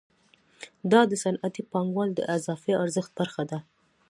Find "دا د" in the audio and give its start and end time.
0.91-1.13